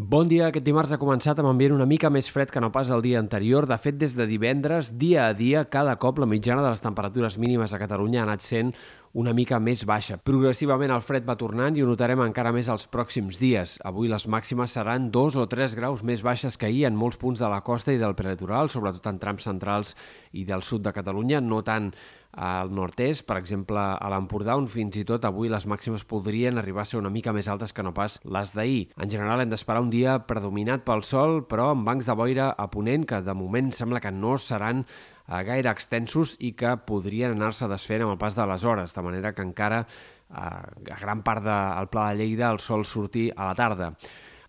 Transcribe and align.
Bon 0.00 0.24
dia. 0.24 0.46
Aquest 0.48 0.64
dimarts 0.64 0.94
ha 0.94 0.98
començat 1.00 1.36
amb 1.42 1.50
ambient 1.50 1.74
una 1.74 1.84
mica 1.84 2.08
més 2.08 2.30
fred 2.32 2.48
que 2.48 2.60
no 2.64 2.70
pas 2.72 2.88
el 2.88 3.02
dia 3.04 3.18
anterior. 3.20 3.66
De 3.68 3.76
fet, 3.76 3.98
des 4.00 4.14
de 4.16 4.24
divendres, 4.24 4.94
dia 4.96 5.26
a 5.26 5.34
dia, 5.36 5.66
cada 5.68 5.98
cop 6.00 6.22
la 6.22 6.28
mitjana 6.30 6.62
de 6.64 6.70
les 6.72 6.80
temperatures 6.80 7.36
mínimes 7.36 7.74
a 7.74 7.80
Catalunya 7.82 8.22
ha 8.22 8.24
anat 8.24 8.40
sent 8.40 8.72
una 9.12 9.32
mica 9.34 9.58
més 9.58 9.82
baixa. 9.88 10.20
Progressivament 10.22 10.92
el 10.94 11.02
fred 11.02 11.26
va 11.26 11.34
tornant 11.38 11.74
i 11.74 11.82
ho 11.82 11.88
notarem 11.88 12.22
encara 12.22 12.52
més 12.54 12.68
els 12.70 12.86
pròxims 12.92 13.40
dies. 13.40 13.76
Avui 13.86 14.10
les 14.10 14.26
màximes 14.30 14.76
seran 14.76 15.10
2 15.10 15.40
o 15.40 15.48
3 15.50 15.74
graus 15.78 16.04
més 16.06 16.22
baixes 16.22 16.56
que 16.56 16.68
ahir 16.68 16.86
en 16.86 16.98
molts 16.98 17.18
punts 17.18 17.42
de 17.42 17.50
la 17.50 17.62
costa 17.66 17.92
i 17.92 17.98
del 17.98 18.14
prelitoral, 18.14 18.70
sobretot 18.70 19.10
en 19.10 19.18
trams 19.18 19.48
centrals 19.50 19.96
i 20.30 20.46
del 20.46 20.62
sud 20.62 20.86
de 20.86 20.94
Catalunya, 20.94 21.42
no 21.42 21.62
tant 21.66 21.90
al 22.30 22.70
nord-est, 22.70 23.24
per 23.26 23.40
exemple, 23.40 23.80
a 23.80 24.10
l'Empordà, 24.12 24.54
on 24.54 24.68
fins 24.70 24.94
i 25.00 25.04
tot 25.06 25.24
avui 25.26 25.50
les 25.50 25.66
màximes 25.66 26.06
podrien 26.06 26.60
arribar 26.60 26.84
a 26.84 26.86
ser 26.86 27.00
una 27.00 27.10
mica 27.10 27.34
més 27.34 27.48
altes 27.50 27.74
que 27.74 27.82
no 27.82 27.90
pas 27.94 28.20
les 28.22 28.54
d'ahir. 28.54 28.84
En 29.02 29.10
general 29.10 29.42
hem 29.42 29.50
d'esperar 29.50 29.82
un 29.82 29.90
dia 29.90 30.20
predominat 30.28 30.86
pel 30.86 31.02
sol, 31.02 31.40
però 31.50 31.72
amb 31.72 31.88
bancs 31.88 32.06
de 32.06 32.14
boira 32.14 32.52
a 32.54 32.68
ponent 32.70 33.08
que 33.08 33.18
de 33.26 33.34
moment 33.34 33.72
sembla 33.74 34.00
que 34.00 34.14
no 34.14 34.36
seran 34.38 34.86
gaire 35.46 35.70
extensos 35.70 36.34
i 36.42 36.52
que 36.58 36.74
podrien 36.86 37.36
anar-se 37.36 37.68
desfent 37.70 38.06
amb 38.06 38.16
el 38.16 38.18
pas 38.18 38.34
de 38.34 38.46
les 38.50 38.64
hores, 38.66 38.94
de 38.96 39.04
manera 39.06 39.32
que 39.34 39.46
encara 39.46 39.84
eh, 39.84 40.34
a 40.34 40.98
gran 41.00 41.22
part 41.26 41.46
del 41.46 41.88
Pla 41.92 42.10
de 42.10 42.18
Lleida 42.24 42.50
el 42.50 42.60
sol 42.60 42.84
sortir 42.84 43.30
a 43.36 43.46
la 43.50 43.54
tarda. 43.54 43.92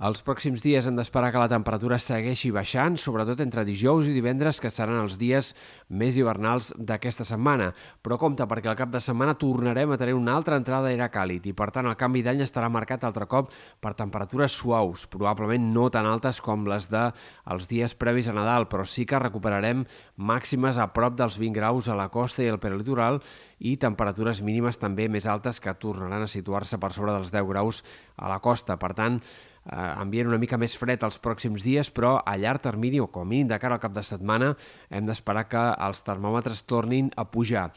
Els 0.00 0.22
pròxims 0.24 0.62
dies 0.64 0.86
hem 0.88 0.96
d'esperar 0.96 1.28
que 1.28 1.40
la 1.42 1.50
temperatura 1.52 1.98
segueixi 2.00 2.48
baixant, 2.56 2.94
sobretot 2.96 3.42
entre 3.44 3.66
dijous 3.68 4.06
i 4.08 4.14
divendres, 4.14 4.56
que 4.56 4.70
seran 4.72 4.96
els 5.02 5.18
dies 5.20 5.50
més 5.92 6.16
hivernals 6.16 6.70
d'aquesta 6.78 7.26
setmana. 7.28 7.66
Però 8.00 8.16
compte, 8.16 8.46
perquè 8.48 8.70
al 8.72 8.78
cap 8.78 8.88
de 8.94 9.02
setmana 9.04 9.34
tornarem 9.36 9.92
a 9.92 9.98
tenir 10.00 10.14
una 10.16 10.38
altra 10.38 10.56
entrada 10.56 10.88
d'aire 10.88 11.10
càlid 11.12 11.50
i, 11.50 11.52
per 11.52 11.68
tant, 11.74 11.90
el 11.90 11.98
canvi 12.00 12.22
d'any 12.24 12.40
estarà 12.46 12.70
marcat 12.72 13.04
altre 13.04 13.28
cop 13.28 13.52
per 13.84 13.92
temperatures 13.98 14.56
suaus, 14.56 15.04
probablement 15.04 15.68
no 15.74 15.90
tan 15.92 16.08
altes 16.08 16.40
com 16.40 16.64
les 16.72 16.88
de 16.88 17.04
els 17.52 17.68
dies 17.68 17.92
previs 17.92 18.32
a 18.32 18.36
Nadal, 18.38 18.70
però 18.72 18.88
sí 18.88 19.04
que 19.04 19.20
recuperarem 19.20 19.84
màximes 20.16 20.80
a 20.80 20.88
prop 20.96 21.20
dels 21.20 21.36
20 21.36 21.60
graus 21.60 21.92
a 21.92 21.98
la 22.00 22.08
costa 22.08 22.40
i 22.40 22.48
al 22.48 22.56
peritoral 22.56 23.20
i 23.60 23.76
temperatures 23.76 24.40
mínimes 24.40 24.80
també 24.80 25.10
més 25.12 25.28
altes 25.28 25.60
que 25.60 25.76
tornaran 25.76 26.24
a 26.24 26.32
situar-se 26.38 26.80
per 26.80 26.94
sobre 26.96 27.12
dels 27.12 27.36
10 27.36 27.52
graus 27.52 27.84
a 28.16 28.32
la 28.32 28.40
costa. 28.40 28.80
Per 28.80 28.94
tant, 28.96 29.20
eh, 29.64 29.76
ambient 29.76 30.30
una 30.30 30.40
mica 30.40 30.58
més 30.60 30.76
fred 30.78 31.02
els 31.06 31.20
pròxims 31.22 31.64
dies, 31.64 31.90
però 31.90 32.18
a 32.24 32.36
llarg 32.36 32.62
termini 32.64 33.00
o 33.00 33.08
com 33.12 33.26
a 33.26 33.30
mínim 33.30 33.50
de 33.50 33.58
cara 33.58 33.76
al 33.76 33.82
cap 33.82 33.96
de 33.96 34.04
setmana 34.06 34.54
hem 34.90 35.08
d'esperar 35.08 35.48
que 35.48 35.64
els 35.88 36.04
termòmetres 36.06 36.64
tornin 36.68 37.10
a 37.16 37.26
pujar. 37.30 37.70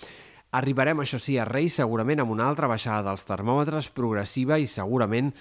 Arribarem, 0.53 0.99
això 1.01 1.17
sí, 1.17 1.33
a 1.41 1.47
Reis 1.49 1.79
segurament 1.79 2.21
amb 2.21 2.29
una 2.35 2.45
altra 2.45 2.67
baixada 2.69 3.01
dels 3.07 3.23
termòmetres 3.25 3.87
progressiva 3.89 4.59
i 4.61 4.67
segurament 4.69 5.31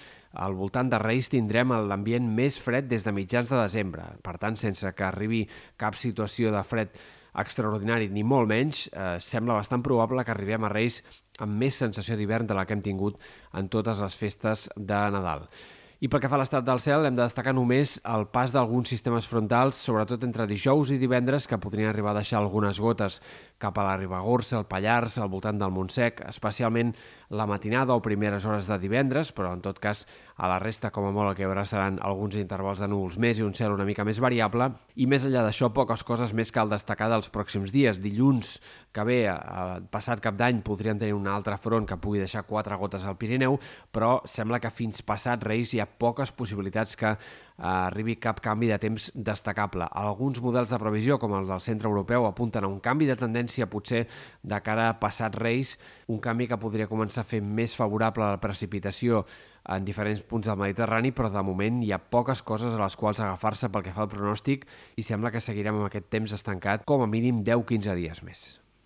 al 0.41 0.55
voltant 0.57 0.89
de 0.89 0.97
Reis 0.97 1.29
tindrem 1.29 1.69
l'ambient 1.85 2.25
més 2.33 2.57
fred 2.57 2.87
des 2.89 3.05
de 3.05 3.13
mitjans 3.13 3.51
de 3.51 3.59
desembre. 3.59 4.07
Per 4.25 4.33
tant, 4.41 4.57
sense 4.57 4.89
que 4.97 5.05
arribi 5.05 5.43
cap 5.77 5.93
situació 5.93 6.49
de 6.55 6.63
fred 6.65 6.97
extraordinari, 7.37 8.09
ni 8.09 8.23
molt 8.25 8.49
menys, 8.49 8.87
eh, 8.89 9.19
sembla 9.21 9.59
bastant 9.59 9.85
probable 9.85 10.25
que 10.25 10.33
arribem 10.33 10.65
a 10.65 10.73
Reis 10.73 11.03
amb 11.37 11.61
més 11.61 11.77
sensació 11.77 12.17
d'hivern 12.17 12.49
de 12.49 12.57
la 12.57 12.65
que 12.65 12.73
hem 12.73 12.81
tingut 12.81 13.21
en 13.53 13.69
totes 13.69 14.01
les 14.01 14.17
festes 14.17 14.69
de 14.75 14.99
Nadal. 15.13 15.45
I 16.03 16.09
pel 16.11 16.19
que 16.19 16.27
fa 16.27 16.35
a 16.35 16.39
l'estat 16.41 16.65
del 16.67 16.81
cel, 16.83 17.05
hem 17.07 17.15
de 17.15 17.21
destacar 17.23 17.53
només 17.55 17.93
el 18.11 18.25
pas 18.27 18.51
d'alguns 18.51 18.89
sistemes 18.91 19.23
frontals, 19.31 19.77
sobretot 19.79 20.25
entre 20.27 20.43
dijous 20.49 20.89
i 20.91 20.97
divendres, 20.99 21.45
que 21.47 21.55
podrien 21.63 21.87
arribar 21.87 22.11
a 22.11 22.17
deixar 22.17 22.41
algunes 22.41 22.81
gotes. 22.83 23.21
Cap 23.55 23.79
a 23.79 23.85
la 23.87 23.93
Ribagorça, 23.95 24.57
el 24.59 24.67
Pallars, 24.67 25.15
al 25.15 25.31
voltant 25.31 25.61
del 25.61 25.71
Montsec, 25.71 26.19
especialment 26.27 26.91
la 27.31 27.47
matinada 27.47 27.95
o 27.95 28.03
primeres 28.03 28.43
hores 28.43 28.67
de 28.67 28.81
divendres, 28.83 29.31
però 29.31 29.53
en 29.55 29.63
tot 29.63 29.79
cas 29.79 30.03
a 30.35 30.47
la 30.49 30.57
resta 30.59 30.89
com 30.91 31.05
a 31.05 31.11
molt 31.13 31.31
el 31.31 31.37
que 31.37 31.45
haurà 31.45 31.65
seran 31.67 31.99
alguns 32.01 32.37
intervals 32.39 32.81
de 32.81 32.87
núvols 32.89 33.19
més 33.21 33.39
i 33.39 33.45
un 33.45 33.53
cel 33.53 33.75
una 33.75 33.85
mica 33.85 34.05
més 34.07 34.19
variable. 34.23 34.71
I 34.95 35.05
més 35.09 35.25
enllà 35.27 35.43
d'això, 35.45 35.69
poques 35.73 36.03
coses 36.07 36.33
més 36.33 36.51
cal 36.51 36.71
destacar 36.71 37.09
dels 37.11 37.29
pròxims 37.33 37.73
dies. 37.73 38.01
Dilluns, 38.01 38.55
que 38.93 39.05
ve, 39.05 39.19
passat 39.93 40.21
cap 40.23 40.37
d'any, 40.39 40.63
podrien 40.65 40.99
tenir 40.99 41.13
un 41.17 41.29
altre 41.29 41.57
front 41.61 41.85
que 41.89 41.99
pugui 42.01 42.21
deixar 42.21 42.45
quatre 42.49 42.77
gotes 42.81 43.05
al 43.05 43.17
Pirineu, 43.17 43.59
però 43.93 44.19
sembla 44.25 44.61
que 44.63 44.73
fins 44.73 45.03
passat 45.05 45.45
Reis 45.45 45.73
hi 45.73 45.81
ha 45.83 45.87
poques 45.87 46.33
possibilitats 46.33 46.97
que 46.97 47.13
arribi 47.57 48.15
cap 48.17 48.41
canvi 48.41 48.67
de 48.71 48.79
temps 48.81 49.11
destacable. 49.13 49.85
Alguns 49.85 50.41
models 50.41 50.73
de 50.73 50.79
previsió, 50.81 51.19
com 51.21 51.35
el 51.37 51.47
del 51.47 51.61
centre 51.61 51.87
europeu, 51.89 52.25
apunten 52.25 52.65
a 52.65 52.71
un 52.71 52.79
canvi 52.81 53.05
de 53.09 53.17
tendència 53.19 53.69
potser 53.69 54.07
de 54.41 54.61
cara 54.65 54.89
a 54.89 54.97
passat 54.99 55.37
Reis, 55.37 55.77
un 56.09 56.19
canvi 56.19 56.49
que 56.49 56.57
podria 56.57 56.89
començar 56.89 57.21
a 57.21 57.29
fer 57.29 57.43
més 57.45 57.75
favorable 57.77 58.25
a 58.25 58.33
la 58.35 58.41
precipitació 58.41 59.23
en 59.69 59.85
diferents 59.85 60.23
punts 60.27 60.49
del 60.49 60.59
Mediterrani, 60.59 61.13
però 61.15 61.31
de 61.31 61.43
moment 61.45 61.83
hi 61.83 61.93
ha 61.93 62.01
poques 62.01 62.43
coses 62.43 62.75
a 62.75 62.81
les 62.81 62.97
quals 62.99 63.21
agafar-se 63.23 63.69
pel 63.69 63.85
que 63.85 63.95
fa 63.95 64.05
al 64.07 64.11
pronòstic 64.11 64.67
i 64.97 65.05
sembla 65.07 65.31
que 65.31 65.43
seguirem 65.43 65.79
amb 65.79 65.91
aquest 65.91 66.11
temps 66.11 66.35
estancat 66.35 66.83
com 66.85 67.05
a 67.05 67.09
mínim 67.09 67.43
10-15 67.43 67.95
dies 67.99 68.23
més. 68.27 68.62